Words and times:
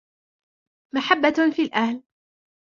مَحَبَّةٌ 0.95 1.51
فِي 1.53 1.61
الْأَهْلِ 1.63 2.03